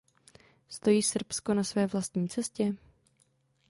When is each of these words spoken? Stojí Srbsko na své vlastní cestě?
Stojí 0.69 1.03
Srbsko 1.03 1.53
na 1.53 1.63
své 1.63 1.87
vlastní 1.87 2.29
cestě? 2.29 2.75